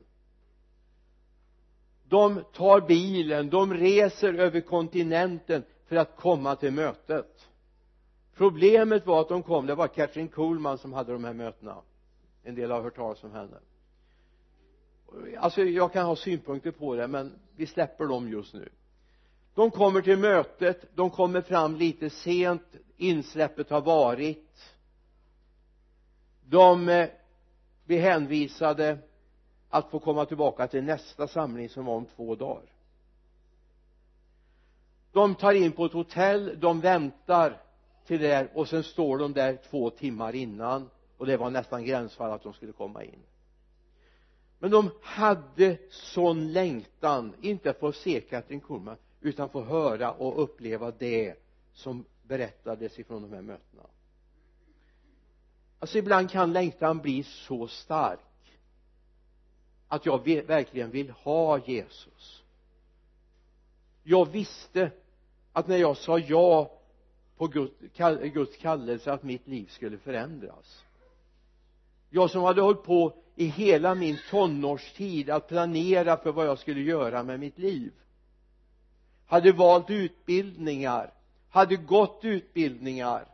[2.08, 7.45] De tar bilen, de reser över kontinenten för att komma till mötet
[8.36, 11.76] problemet var att de kom, det var Catherine Kuhlman som hade de här mötena.
[12.42, 13.58] En del har hört talas om henne.
[15.38, 18.68] Alltså jag kan ha synpunkter på det men vi släpper dem just nu.
[19.54, 22.62] De kommer till mötet, de kommer fram lite sent
[22.96, 24.74] insläppet har varit.
[26.44, 27.08] De eh,
[27.84, 28.98] blir hänvisade
[29.68, 32.72] att få komma tillbaka till nästa samling som var om två dagar.
[35.12, 37.62] De tar in på ett hotell, de väntar
[38.06, 42.30] till det och sen står de där två timmar innan och det var nästan gränsfall
[42.30, 43.22] att de skulle komma in.
[44.58, 50.42] Men de hade sån längtan inte att få se Katrin Kuhlman utan få höra och
[50.42, 51.34] uppleva det
[51.72, 53.82] som berättades ifrån de här mötena.
[55.78, 58.20] Alltså ibland kan längtan bli så stark
[59.88, 62.42] att jag verkligen vill ha Jesus.
[64.02, 64.90] Jag visste
[65.52, 66.75] att när jag sa ja
[67.36, 67.46] på
[68.34, 70.84] Guds kallelse att mitt liv skulle förändras.
[72.10, 76.80] Jag som hade hållit på i hela min tonårstid att planera för vad jag skulle
[76.80, 77.92] göra med mitt liv
[79.26, 81.12] hade valt utbildningar
[81.50, 83.26] hade gått utbildningar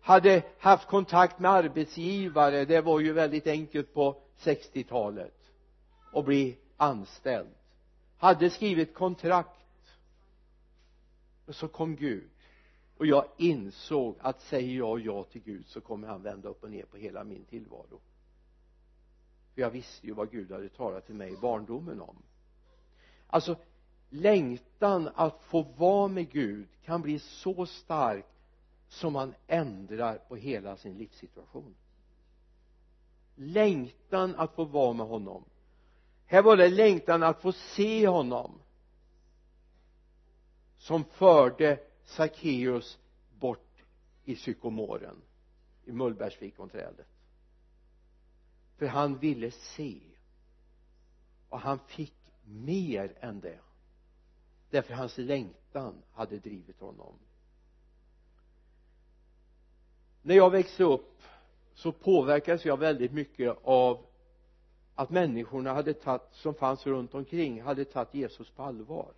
[0.00, 5.34] hade haft kontakt med arbetsgivare det var ju väldigt enkelt på 60-talet
[6.12, 7.48] att bli anställd.
[8.18, 9.57] Hade skrivit kontrakt
[11.48, 12.30] och så kom Gud.
[12.96, 16.70] Och jag insåg att säger jag ja till Gud så kommer han vända upp och
[16.70, 18.00] ner på hela min tillvaro.
[19.54, 22.16] För jag visste ju vad Gud hade talat till mig i barndomen om.
[23.26, 23.56] Alltså
[24.10, 28.26] längtan att få vara med Gud kan bli så stark
[28.88, 31.74] som man ändrar på hela sin livssituation.
[33.34, 35.44] Längtan att få vara med honom.
[36.26, 38.60] Här var det längtan att få se honom
[40.78, 42.98] som förde Sackeus
[43.38, 43.84] bort
[44.24, 45.22] i sykomoren
[45.84, 47.06] i mullbärsfikonträdet
[48.78, 50.00] för han ville se.
[51.48, 52.14] Och han fick
[52.44, 53.58] mer än det.
[54.70, 57.14] Därför hans längtan hade drivit honom.
[60.22, 61.22] När jag växte upp
[61.74, 64.06] så påverkades jag väldigt mycket av
[64.94, 69.12] att människorna hade tagit som fanns runt omkring hade tagit Jesus på allvar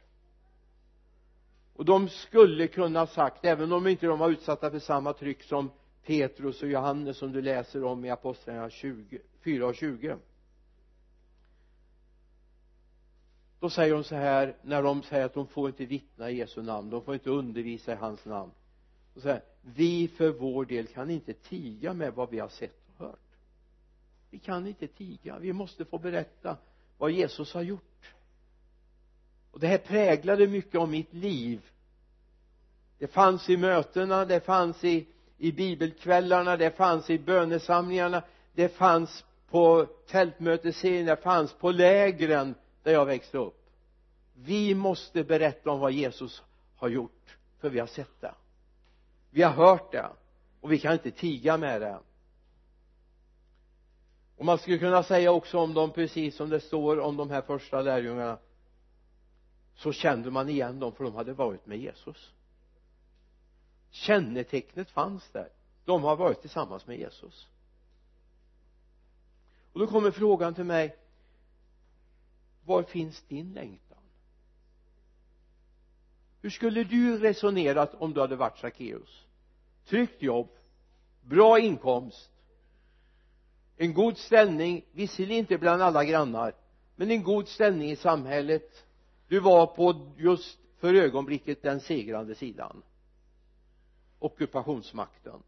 [1.80, 5.70] och de skulle kunna sagt även om inte de var utsatta för samma tryck som
[6.06, 10.16] Petrus och Johannes som du läser om i Apostlagärningarna 4 och 20
[13.60, 16.62] då säger de så här när de säger att de får inte vittna i Jesu
[16.62, 18.50] namn de får inte undervisa i hans namn.
[19.14, 23.06] Och säger vi för vår del kan inte tiga med vad vi har sett och
[23.06, 23.36] hört.
[24.30, 26.56] Vi kan inte tiga vi måste få berätta
[26.98, 28.14] vad Jesus har gjort
[29.50, 31.60] och det här präglade mycket av mitt liv.
[32.98, 35.06] Det fanns i mötena det fanns i
[35.38, 42.92] i bibelkvällarna det fanns i bönesamlingarna det fanns på tältmötesserien det fanns på lägren där
[42.92, 43.70] jag växte upp.
[44.34, 46.42] Vi måste berätta om vad Jesus
[46.76, 48.34] har gjort för vi har sett det.
[49.30, 50.08] Vi har hört det
[50.60, 51.98] och vi kan inte tiga med det.
[54.36, 57.42] Och man skulle kunna säga också om dem precis som det står om de här
[57.42, 58.38] första lärjungarna
[59.80, 62.32] så kände man igen dem för de hade varit med Jesus.
[63.90, 65.48] Kännetecknet fanns där.
[65.84, 67.48] De har varit tillsammans med Jesus.
[69.72, 70.96] Och då kommer frågan till mig
[72.64, 73.98] var finns din längtan?
[76.42, 79.26] Hur skulle du resonerat om du hade varit Sackeus
[79.86, 80.48] tryggt jobb
[81.22, 82.30] bra inkomst
[83.76, 86.54] en god ställning visserligen inte bland alla grannar
[86.96, 88.86] men en god ställning i samhället
[89.30, 92.82] du var på just för ögonblicket den segrande sidan.
[94.18, 95.42] Ockupationsmakten.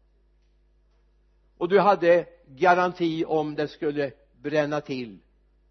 [1.57, 5.19] Och du hade garanti om det skulle bränna till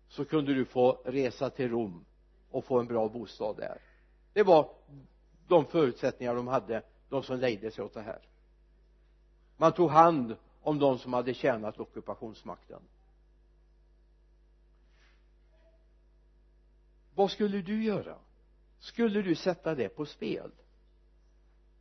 [0.09, 2.05] så kunde du få resa till Rom
[2.51, 3.79] och få en bra bostad där.
[4.33, 4.71] Det var
[5.49, 8.23] de förutsättningar de hade de som lejde sig åt det här.
[9.57, 12.81] Man tog hand om de som hade tjänat ockupationsmakten.
[17.15, 18.19] Vad skulle du göra?
[18.79, 20.51] Skulle du sätta det på spel?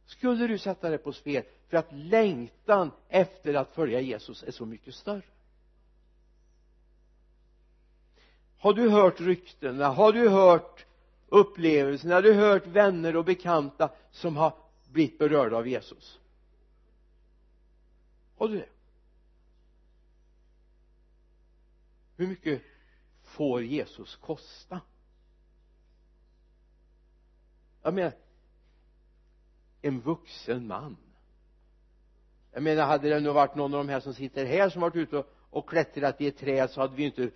[0.05, 4.65] Skulle du sätta det på spel för att längtan efter att följa Jesus är så
[4.65, 5.23] mycket större?
[8.57, 9.87] Har du hört ryktena?
[9.87, 10.85] Har du hört
[11.27, 12.15] upplevelserna?
[12.15, 14.53] Har du hört vänner och bekanta som har
[14.89, 16.19] blivit berörda av Jesus?
[18.37, 18.69] Har du det?
[22.15, 22.61] Hur mycket
[23.23, 24.81] får Jesus kosta?
[27.81, 28.13] Jag menar
[29.81, 30.97] en vuxen man.
[32.51, 34.95] Jag menar hade det nu varit någon av de här som sitter här som varit
[34.95, 37.31] ute och, och klättrat i ett träd så hade vi inte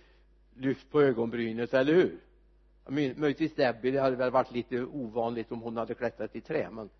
[0.54, 2.20] lyft på ögonbrynet, eller hur?
[2.88, 6.90] Möjligtvis Debbie, det hade väl varit lite ovanligt om hon hade klättrat i trä men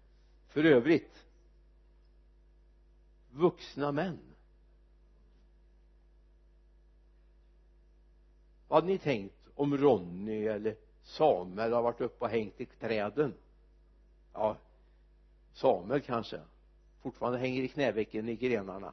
[0.49, 1.27] för övrigt
[3.31, 4.19] vuxna män.
[8.69, 10.77] Vad hade ni tänkt om Ronny eller
[11.07, 13.35] Samuel har varit uppe och hängt i träden.
[14.33, 14.57] Ja
[15.53, 16.41] Samuel kanske.
[17.03, 18.93] Fortfarande hänger i knävecken i grenarna.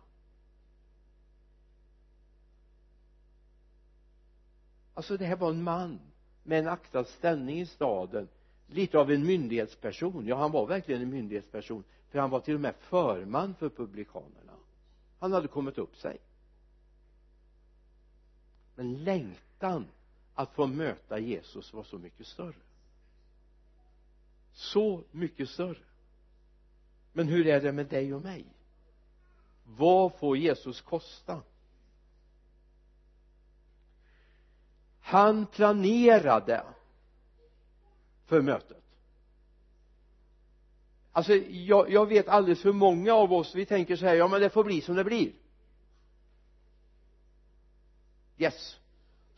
[4.93, 5.99] Alltså det här var en man
[6.43, 8.28] med en aktad ställning i staden.
[8.67, 10.28] Lite av en myndighetsperson.
[10.28, 14.54] Ja han var verkligen en myndighetsperson för han var till och med förman för publikanerna.
[15.19, 16.19] Han hade kommit upp sig.
[18.76, 19.88] Men längtan
[20.36, 22.56] att få möta Jesus var så mycket större.
[24.54, 25.80] Så mycket större.
[27.13, 28.46] Men hur är det med dig och mig?
[29.63, 31.41] Vad får Jesus kosta?
[35.02, 36.63] Han planerade
[38.26, 38.84] för mötet.
[41.12, 44.41] Alltså jag, jag vet alldeles för många av oss vi tänker så här ja men
[44.41, 45.32] det får bli som det blir.
[48.38, 48.80] Yes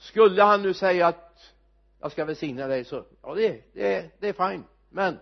[0.05, 1.53] skulle han nu säga att
[1.99, 4.63] jag ska välsigna dig så ja det, det, det är fine.
[4.89, 5.19] Men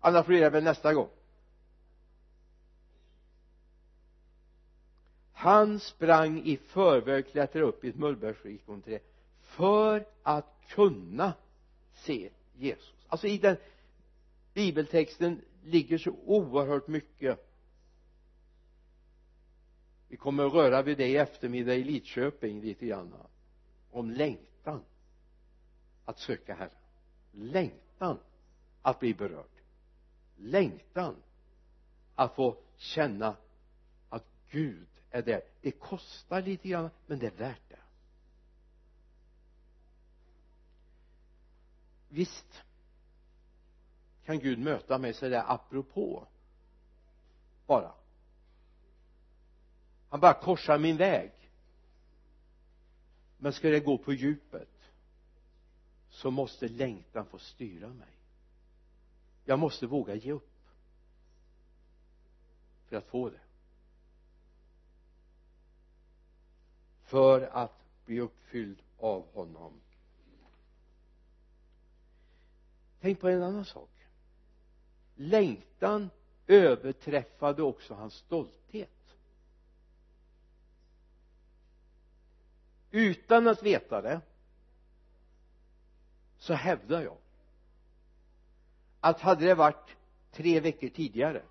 [0.00, 1.08] annars blir det väl nästa gång.
[5.32, 9.00] Han sprang i förväg klättrade upp i ett mullbärsfikonträd
[9.42, 11.32] för att kunna
[11.94, 12.94] se Jesus.
[13.08, 13.56] Alltså i den
[14.54, 17.48] bibeltexten ligger så oerhört mycket.
[20.08, 23.14] Vi kommer att röra vid det i eftermiddag i Lidköping lite grann
[23.90, 24.84] om längtan
[26.04, 26.70] att söka Herren.
[27.32, 28.18] Längtan
[28.82, 29.50] att bli berörd.
[30.36, 31.16] Längtan
[32.14, 33.36] att få känna
[34.08, 35.42] att Gud är där.
[35.60, 37.78] Det kostar lite grann men det är värt det.
[42.08, 42.62] Visst
[44.24, 46.26] kan Gud möta mig sådär apropå
[47.66, 47.92] bara.
[50.08, 51.32] Han bara korsar min väg
[53.38, 54.68] men ska det gå på djupet
[56.10, 58.08] så måste längtan få styra mig.
[59.44, 60.50] Jag måste våga ge upp
[62.86, 63.40] för att få det.
[67.02, 69.80] För att bli uppfylld av honom.
[73.00, 73.90] Tänk på en annan sak.
[75.14, 76.10] Längtan
[76.46, 78.97] överträffade också hans stolthet.
[82.98, 84.20] Utan att veta det
[86.38, 87.16] så hävdar jag
[89.00, 89.96] att hade det varit
[90.32, 91.42] tre veckor tidigare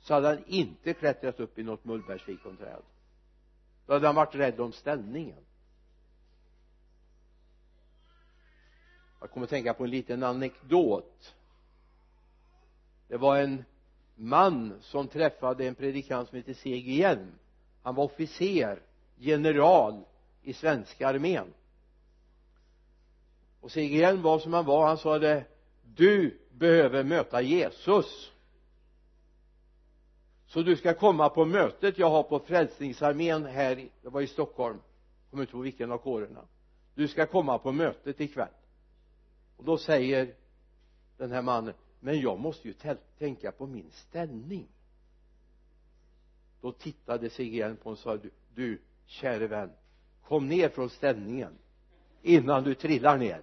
[0.00, 2.82] så hade han inte klättrat upp i något mullbärsfikonträd
[3.86, 5.44] då hade han varit rädd om ställningen.
[9.20, 11.34] Jag kommer att tänka på en liten anekdot.
[13.08, 13.64] Det var en
[14.14, 16.92] man som träffade en predikant som hette C.G.
[16.92, 17.32] Hjelm
[17.84, 18.82] han var officer
[19.16, 20.04] general
[20.42, 21.54] i svenska armén.
[23.60, 24.86] Och Sigge Hjelm var som han var.
[24.86, 25.44] Han sa det
[25.82, 28.32] du behöver möta Jesus.
[30.46, 34.78] Så du ska komma på mötet jag har på frälsningsarmén här det var i Stockholm.
[35.30, 36.40] Kommer inte ihåg vilken av kårerna.
[36.94, 38.48] Du ska komma på mötet ikväll.
[39.56, 40.34] Och då säger
[41.16, 42.74] den här mannen men jag måste ju
[43.18, 44.68] tänka på min ställning
[46.64, 49.72] då tittade Sigrid på honom och sa du, du käre vän
[50.22, 51.58] kom ner från ställningen
[52.22, 53.42] innan du trillar ner.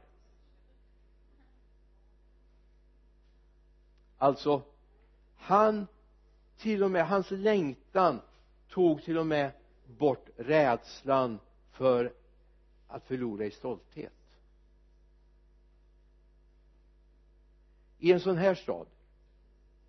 [4.18, 4.62] Alltså
[5.36, 5.88] han
[6.58, 8.22] till och med hans längtan
[8.70, 9.52] tog till och med
[9.86, 11.40] bort rädslan
[11.72, 12.14] för
[12.88, 14.14] att förlora i stolthet.
[17.98, 18.88] I en sån här stad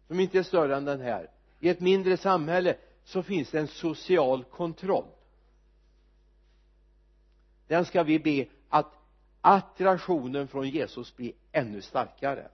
[0.07, 1.30] som inte är större än den här
[1.61, 5.07] i ett mindre samhälle så finns det en social kontroll.
[7.67, 8.95] Den ska vi be att
[9.41, 12.49] attraktionen från Jesus blir ännu starkare.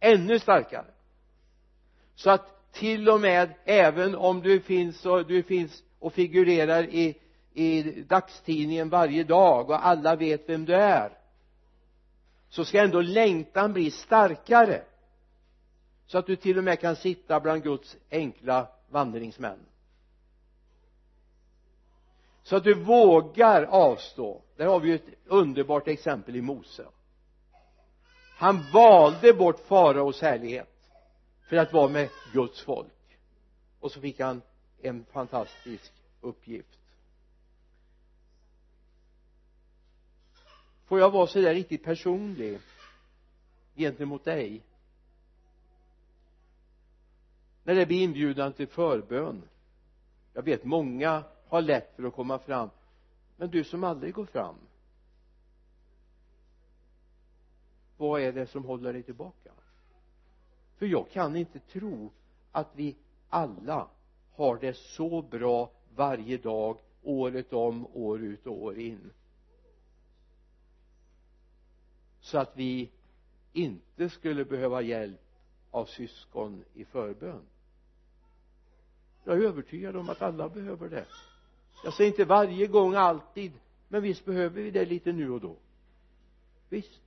[0.00, 0.90] Ännu starkare.
[2.14, 7.18] Så att till och med även om du finns och du finns och figurerar i
[7.54, 11.18] i dagstidningen varje dag och alla vet vem du är
[12.48, 14.82] så ska ändå längtan bli starkare.
[16.06, 19.58] Så att du till och med kan sitta bland Guds enkla vandringsmän.
[22.42, 24.42] Så att du vågar avstå.
[24.56, 26.86] Där har vi ju ett underbart exempel i Mose.
[28.36, 30.90] Han valde bort faraos härlighet
[31.48, 33.18] för att vara med Guds folk.
[33.80, 34.42] Och så fick han
[34.82, 36.78] en fantastisk uppgift.
[40.86, 42.60] Får jag vara sådär riktigt personlig
[43.74, 44.62] gentemot dig?
[47.64, 49.42] När det blir inbjudan till förbön.
[50.32, 52.70] Jag vet många har lätt för att komma fram
[53.36, 54.54] men du som aldrig går fram.
[57.96, 59.52] Vad är det som håller dig tillbaka?
[60.76, 62.10] För jag kan inte tro
[62.52, 62.96] att vi
[63.28, 63.88] alla
[64.34, 69.10] har det så bra varje dag året om, år ut och år in.
[72.20, 72.90] Så att vi
[73.52, 75.20] inte skulle behöva hjälp
[75.70, 77.42] av syskon i förbön
[79.24, 81.04] jag är övertygad om att alla behöver det.
[81.84, 83.52] Jag säger inte varje gång alltid
[83.92, 85.56] men visst behöver vi det lite nu och då.
[86.68, 87.00] Visst.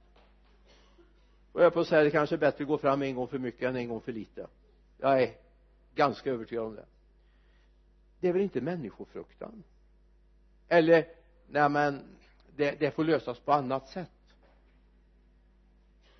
[1.51, 3.39] Och jag på att säga det kanske är bättre att gå fram en gång för
[3.39, 4.47] mycket än en gång för lite.
[4.97, 5.34] Jag är
[5.95, 6.86] ganska övertygad om det.
[8.20, 9.63] Det är väl inte människofruktan?
[10.68, 11.07] Eller
[11.47, 12.01] nej men
[12.55, 14.09] det, det får lösas på annat sätt.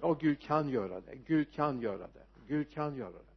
[0.02, 1.16] Ja Gud kan göra det.
[1.16, 2.26] Gud kan göra det.
[2.48, 3.35] Gud kan göra det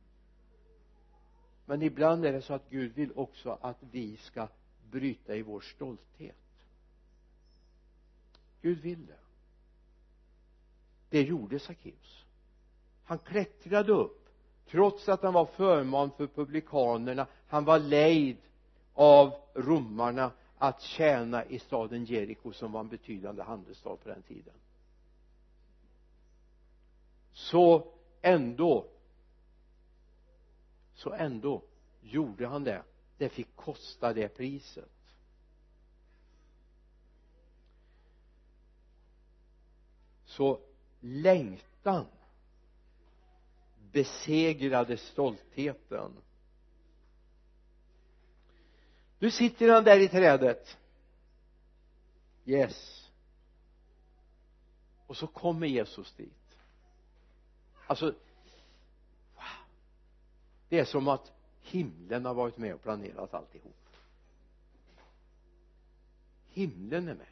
[1.69, 4.49] men ibland är det så att Gud vill också att vi ska
[4.91, 6.37] bryta i vår stolthet.
[8.62, 9.19] Gud vill det.
[11.11, 12.25] Det gjorde Sackeus.
[13.05, 14.29] Han klättrade upp
[14.71, 17.27] trots att han var förman för publikanerna.
[17.49, 18.37] Han var lejd
[18.95, 24.55] av romarna att tjäna i staden Jeriko som var en betydande handelsstad på den tiden.
[27.33, 27.93] Så
[28.23, 28.87] ändå
[30.99, 31.63] så ändå
[32.01, 32.83] gjorde han det.
[33.19, 34.91] Det fick kosta det priset.
[40.25, 40.61] Så
[41.01, 42.07] längtan
[43.93, 46.13] besegrade stoltheten.
[49.19, 50.79] Nu sitter han där i trädet.
[52.45, 53.11] Yes.
[55.07, 56.59] Och så kommer Jesus dit.
[57.87, 58.15] Alltså
[60.69, 63.77] det är som att himlen har varit med och planerat alltihop.
[66.49, 67.27] Himlen är med.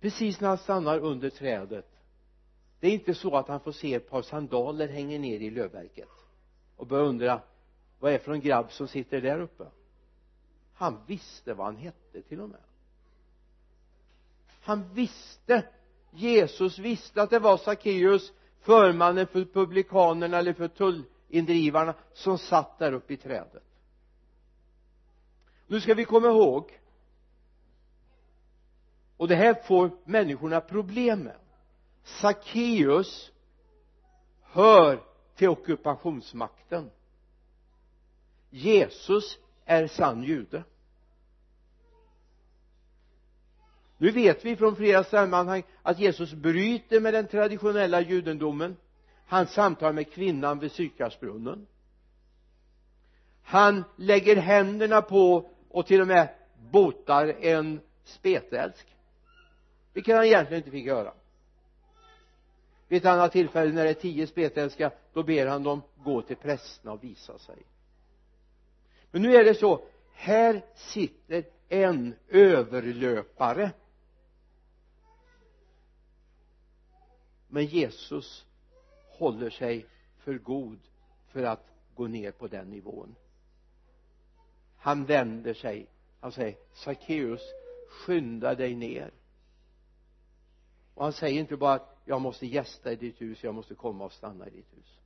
[0.00, 1.90] Precis när han stannar under trädet
[2.80, 6.08] det är inte så att han får se ett par sandaler hänga ner i lövverket
[6.76, 7.40] och börja undra
[7.98, 9.64] vad är det för en grabb som sitter där uppe?
[10.74, 12.60] Han visste vad han hette till och med.
[14.60, 15.64] Han visste
[16.10, 22.78] Jesus visste att det var Sackeus förmannen för publikanerna eller för tull indrivarna som satt
[22.78, 23.64] där uppe i trädet.
[25.66, 26.80] Nu ska vi komma ihåg
[29.16, 31.36] och det här får människorna problem med.
[32.02, 33.32] Sackeus
[34.42, 35.02] hör
[35.34, 36.90] till ockupationsmakten.
[38.50, 40.64] Jesus är sann jude.
[43.98, 48.76] Nu vet vi från flera sammanhang att Jesus bryter med den traditionella judendomen
[49.26, 51.66] han samtalar med kvinnan vid Sykarsbrunnen
[53.44, 56.34] han lägger händerna på och till och med
[56.70, 58.86] botar en spetälsk.
[59.92, 61.14] Vilket han egentligen inte fick göra.
[62.88, 66.36] Vid ett annat tillfälle när det är tio spetälska då ber han dem gå till
[66.36, 67.62] prästerna och visa sig.
[69.10, 73.70] Men nu är det så här sitter en överlöpare.
[77.48, 78.46] Men Jesus
[79.14, 79.86] håller sig
[80.18, 80.78] för god
[81.28, 83.14] för att gå ner på den nivån.
[84.76, 85.88] Han vänder sig
[86.24, 87.42] han säger Sackeus
[87.88, 89.10] skynda dig ner.
[90.94, 94.04] Och han säger inte bara att jag måste gästa i ditt hus jag måste komma
[94.04, 94.98] och stanna i ditt hus.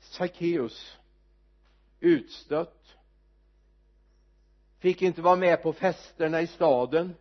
[0.00, 0.98] Sackeus
[2.00, 2.96] utstött
[4.78, 7.14] fick inte vara med på festerna i staden.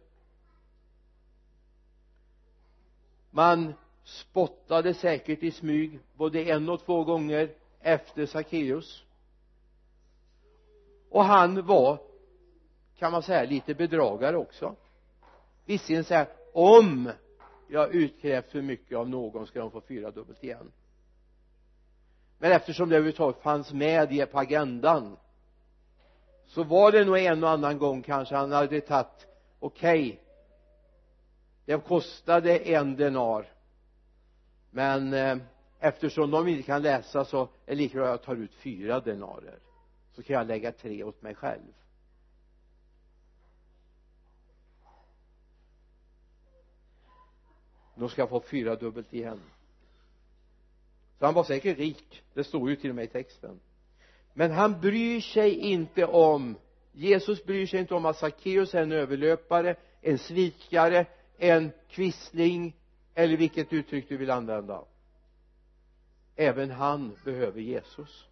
[3.32, 3.74] Man
[4.04, 9.04] spottade säkert i smyg både en och två gånger efter Sackeus
[11.10, 12.00] och han var
[12.98, 14.76] kan man säga lite bedragare också.
[15.66, 17.12] Visserligen säger om
[17.68, 20.72] jag utkrävt för mycket av någon ska de få fyra dubbelt igen.
[22.40, 25.18] Men eftersom det överhuvudtaget fanns med på agendan
[26.46, 29.28] så var det nog en och annan gång kanske han hade tagit
[29.60, 30.18] okej okay,
[31.66, 33.46] det kostade en denar.
[34.70, 35.38] Men eh,
[35.80, 39.00] eftersom de inte kan läsa så är det lika bra att jag tar ut fyra
[39.00, 39.60] denarer.
[40.12, 41.74] Så kan jag lägga tre åt mig själv.
[47.96, 49.40] Då ska jag få fyra dubbelt igen.
[51.20, 52.24] Så han var säkert rik.
[52.34, 53.60] Det står ju till och med i texten.
[54.34, 56.58] Men han bryr sig inte om
[56.92, 61.06] Jesus bryr sig inte om att Sackeus är en överlöpare en svikare
[61.42, 62.76] en kvissling
[63.14, 64.84] eller vilket uttryck du vill använda.
[66.36, 68.28] Även han behöver Jesus.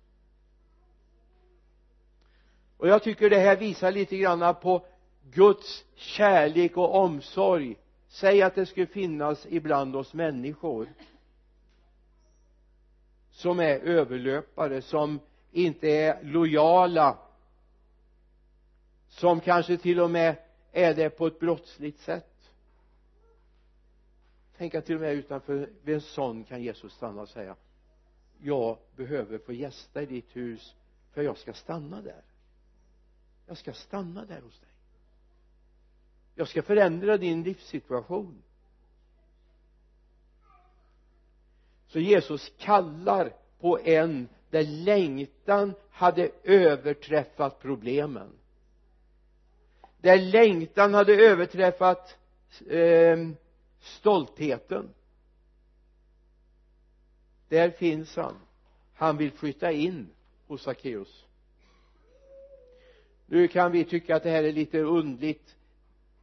[2.77, 4.85] Och jag tycker det här visar lite grann på
[5.31, 7.75] Guds kärlek och omsorg.
[8.07, 10.89] Säg att det skulle finnas ibland oss människor
[13.29, 15.19] som är överlöpare som
[15.51, 17.17] inte är lojala
[19.07, 20.35] som kanske till och med
[20.71, 22.28] är det på ett brottsligt sätt
[24.59, 27.55] tänk att till och med utanför vid en sån kan Jesus stanna och säga
[28.41, 30.75] jag behöver få gästa i ditt hus
[31.13, 32.23] för jag ska stanna där.
[33.47, 34.69] Jag ska stanna där hos dig.
[36.35, 38.43] Jag ska förändra din livssituation.
[41.87, 48.31] Så Jesus kallar på en där längtan hade överträffat problemen.
[50.01, 52.17] Där längtan hade överträffat
[52.69, 53.17] eh,
[53.79, 54.89] stoltheten.
[57.47, 58.35] Där finns han.
[58.93, 60.09] Han vill flytta in
[60.47, 61.25] hos Sackeus
[63.31, 65.55] nu kan vi tycka att det här är lite undligt.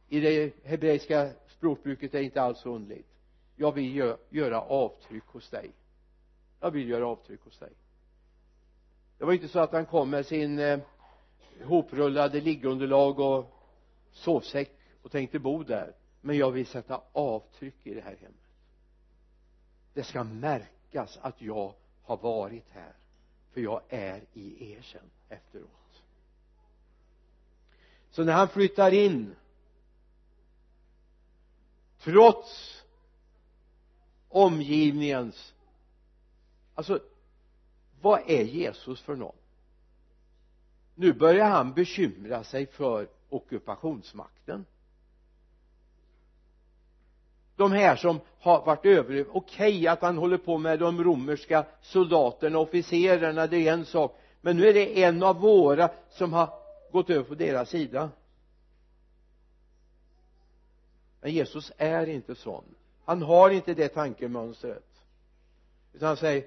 [0.09, 3.07] I det hebreiska språkbruket är det inte alls så undligt.
[3.55, 3.95] Jag vill
[4.29, 5.71] göra avtryck hos dig.
[6.59, 7.71] Jag vill göra avtryck hos dig.
[9.17, 10.79] Det var inte så att han kom med sin eh,
[11.63, 13.45] hoprullade liggunderlag och
[14.11, 18.35] sovsäck och tänkte bo där men jag vill sätta avtryck i det här hemmet.
[19.93, 22.93] Det ska märkas att jag har varit här
[23.51, 26.03] för jag är i er sen efteråt.
[28.09, 29.35] Så när han flyttar in
[31.99, 32.83] trots
[34.29, 35.53] omgivningens
[36.75, 36.99] alltså
[38.01, 39.35] vad är Jesus för någon?
[40.95, 44.65] Nu börjar han bekymra sig för ockupationsmakten
[47.57, 51.65] de här som har varit över okej okay, att han håller på med de romerska
[51.81, 54.19] soldaterna officerarna det är en sak.
[54.41, 56.49] Men nu är det en av våra som har
[56.91, 58.09] gått över på deras sida.
[61.21, 62.63] Men Jesus är inte sån.
[63.05, 65.03] Han har inte det tankemönstret.
[65.93, 66.43] Utan han säger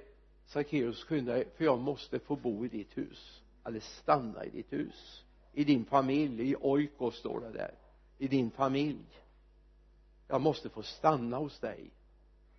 [0.47, 3.43] Sackeus skynda dig för jag måste få bo i ditt hus.
[3.67, 5.25] Eller stanna i ditt hus.
[5.53, 7.75] I din familj i oikos står det där.
[8.19, 9.21] I din familj
[10.31, 11.91] jag måste få stanna hos dig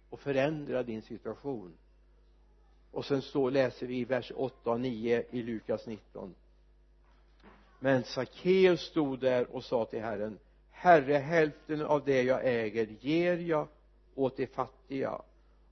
[0.09, 1.73] och förändra din situation.
[2.91, 6.35] Och sen så läser vi i vers 8 och 9 i Lukas 19
[7.83, 10.39] men Sackeus stod där och sa till Herren
[10.71, 13.67] Herre hälften av det jag äger ger jag
[14.15, 15.21] åt de fattiga.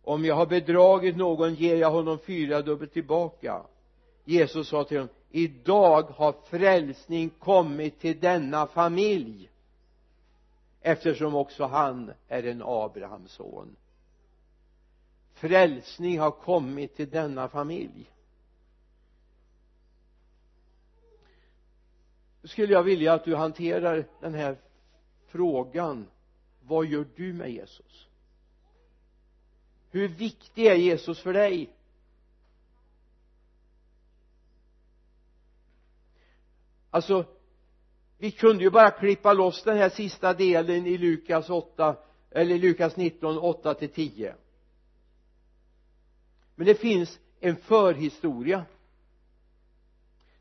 [0.03, 3.61] Om jag har bedragit någon ger jag honom fyra dubbelt tillbaka.
[4.25, 9.49] Jesus sa till honom idag har frälsning kommit till denna familj
[10.81, 13.75] eftersom också han är en Abrahams son.
[15.33, 18.11] Frälsning har kommit till denna familj.
[22.43, 24.57] Skulle jag vilja att du hanterar den här
[25.25, 26.07] frågan
[26.61, 28.07] vad gör du med Jesus?
[29.89, 31.69] Hur viktig är Jesus för dig?
[36.89, 37.25] Alltså
[38.19, 41.95] vi kunde ju bara klippa loss den här sista delen i Lukas 8
[42.31, 44.35] eller Lukas 19 8 till 10
[46.59, 48.65] men det finns en förhistoria.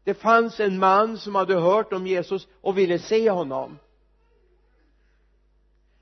[0.04, 3.78] Det fanns en man som hade hört om Jesus och ville se honom.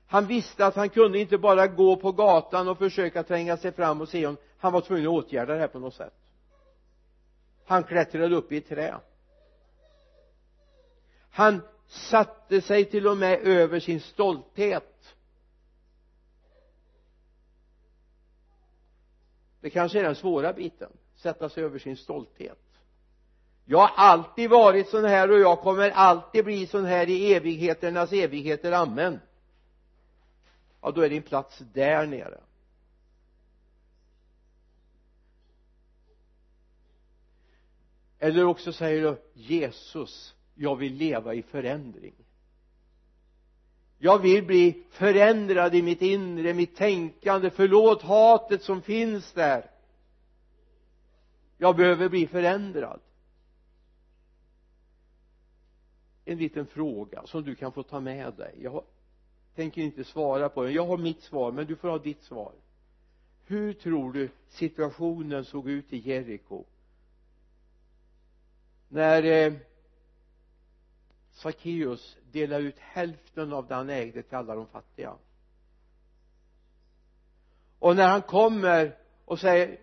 [0.07, 4.01] Han visste att han kunde inte bara gå på gatan och försöka tränga sig fram
[4.01, 6.13] och se honom han var tvungen att åtgärda det här på något sätt.
[7.65, 8.99] Han klättrade upp i ett trä
[11.37, 15.15] han satte sig till och med över sin stolthet.
[19.61, 22.59] Det kanske är den svåra biten sätta sig över sin stolthet.
[23.65, 28.11] Jag har alltid varit sån här och jag kommer alltid bli sån här i evigheternas
[28.11, 29.19] evigheter, amen.
[30.81, 32.39] Ja då är din plats där nere.
[38.19, 42.15] Eller också säger du Jesus jag vill leva i förändring.
[43.97, 47.49] Jag vill bli förändrad i mitt inre, mitt tänkande.
[47.49, 49.71] Förlåt hatet som finns där.
[51.57, 52.99] Jag behöver bli förändrad.
[56.25, 58.55] En liten fråga som du kan få ta med dig.
[58.61, 58.83] Jag
[59.55, 60.73] tänker inte svara på den.
[60.73, 62.53] Jag har mitt svar men du får ha ditt svar.
[63.45, 66.63] Hur tror du situationen såg ut i Jeriko?
[68.89, 69.53] När eh,
[71.37, 75.13] Sackeus delade ut hälften av det han ägde till alla de fattiga.
[77.79, 79.79] Och när han kommer och säger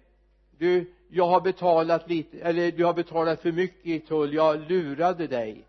[0.59, 5.27] du jag har betalat lite eller du har betalat för mycket i tull jag lurade
[5.27, 5.65] dig.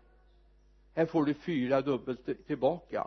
[0.94, 3.06] Här får du fyra dubbelt tillbaka.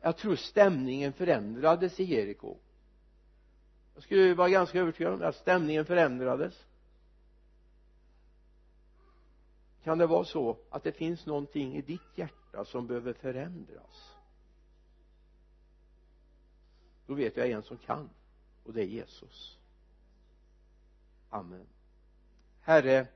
[0.00, 2.56] Jag tror stämningen förändrades i Jeriko.
[3.94, 6.66] Jag skulle vara ganska övertygad om att stämningen förändrades.
[9.88, 14.16] Kan det vara så att det finns någonting i ditt hjärta som behöver förändras?
[17.06, 18.10] Då vet jag en som kan
[18.64, 19.58] och det är Jesus.
[21.30, 21.66] Amen.
[22.60, 23.06] Herre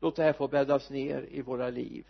[0.00, 2.06] låt det här få bäddas ner i våra liv.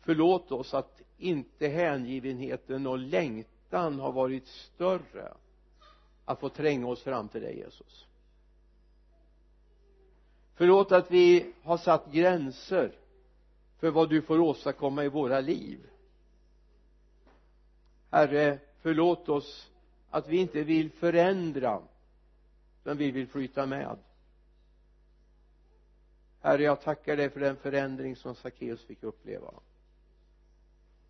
[0.00, 5.34] Förlåt oss att inte hängivenheten och längtan har varit större
[6.24, 8.06] att få tränga oss fram till dig Jesus
[10.56, 12.92] förlåt att vi har satt gränser
[13.78, 15.78] för vad du får åstadkomma i våra liv.
[18.10, 19.70] Herre förlåt oss
[20.10, 21.82] att vi inte vill förändra
[22.82, 23.98] men vi vill flyta med.
[26.40, 29.54] Herre jag tackar dig för den förändring som Sackeus fick uppleva.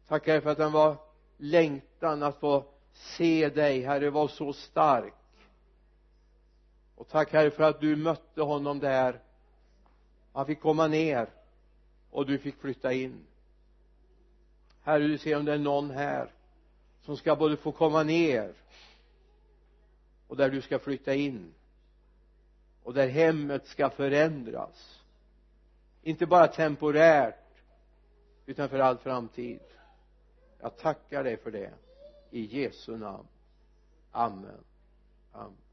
[0.08, 0.96] Tackar dig för att den var
[1.36, 5.14] längtan att få se dig herre var så stark.
[6.94, 9.20] Och tack herre för att du mötte honom där
[10.36, 11.28] han fick komma ner
[12.10, 13.26] och du fick flytta in.
[14.82, 16.30] Herre du ser om det är någon här
[17.02, 18.54] som ska både få komma ner
[20.26, 21.54] och där du ska flytta in
[22.82, 25.02] och där hemmet ska förändras.
[26.02, 27.62] Inte bara temporärt
[28.46, 29.60] utan för all framtid.
[30.60, 31.72] Jag tackar dig för det.
[32.30, 33.26] I Jesu namn.
[34.12, 34.64] Amen.
[35.32, 35.65] Amen.